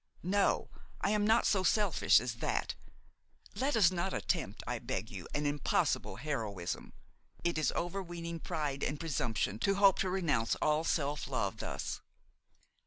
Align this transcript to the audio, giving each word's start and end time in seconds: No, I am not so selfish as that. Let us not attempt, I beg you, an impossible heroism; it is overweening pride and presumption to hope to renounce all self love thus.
No, 0.23 0.71
I 1.01 1.11
am 1.11 1.27
not 1.27 1.45
so 1.45 1.61
selfish 1.61 2.19
as 2.19 2.33
that. 2.37 2.73
Let 3.53 3.75
us 3.75 3.91
not 3.91 4.15
attempt, 4.15 4.63
I 4.65 4.79
beg 4.79 5.11
you, 5.11 5.27
an 5.35 5.45
impossible 5.45 6.15
heroism; 6.15 6.93
it 7.43 7.55
is 7.55 7.71
overweening 7.73 8.39
pride 8.39 8.83
and 8.83 8.99
presumption 8.99 9.59
to 9.59 9.75
hope 9.75 9.99
to 9.99 10.09
renounce 10.09 10.55
all 10.55 10.83
self 10.83 11.27
love 11.27 11.57
thus. 11.57 12.01